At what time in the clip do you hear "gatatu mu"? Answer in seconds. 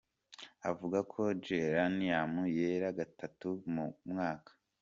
2.99-3.85